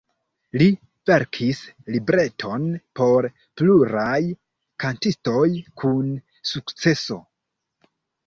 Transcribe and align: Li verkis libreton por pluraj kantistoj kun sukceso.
Li 0.59 0.67
verkis 1.09 1.59
libreton 1.95 2.63
por 2.99 3.27
pluraj 3.61 4.21
kantistoj 4.85 5.45
kun 5.83 6.09
sukceso. 6.53 7.19